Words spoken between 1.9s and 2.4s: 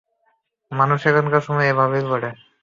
লড়ে!